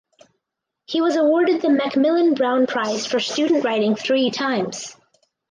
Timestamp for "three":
3.95-4.31